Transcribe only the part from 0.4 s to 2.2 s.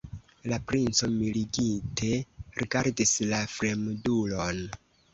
La princo mirigite